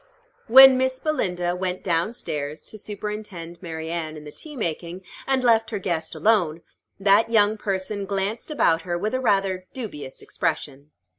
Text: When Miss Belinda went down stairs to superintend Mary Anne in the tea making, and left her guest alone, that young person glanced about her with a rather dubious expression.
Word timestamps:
When 0.47 0.79
Miss 0.79 0.97
Belinda 0.97 1.55
went 1.55 1.83
down 1.83 2.13
stairs 2.13 2.63
to 2.63 2.77
superintend 2.79 3.61
Mary 3.61 3.91
Anne 3.91 4.17
in 4.17 4.23
the 4.23 4.31
tea 4.31 4.55
making, 4.55 5.05
and 5.27 5.43
left 5.43 5.69
her 5.69 5.77
guest 5.77 6.15
alone, 6.15 6.63
that 6.99 7.29
young 7.29 7.55
person 7.55 8.07
glanced 8.07 8.49
about 8.49 8.81
her 8.81 8.97
with 8.97 9.13
a 9.13 9.19
rather 9.19 9.67
dubious 9.73 10.19
expression. 10.19 10.89